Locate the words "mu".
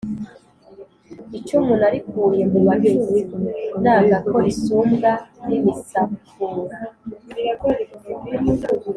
2.51-2.59